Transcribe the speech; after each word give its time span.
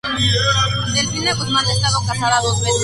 Delfina 0.95 1.35
Guzmán 1.35 1.63
ha 1.63 1.71
estado 1.71 1.99
casada 2.07 2.41
dos 2.41 2.59
veces. 2.61 2.75